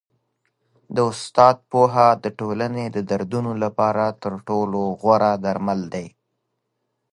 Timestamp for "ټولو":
4.47-4.79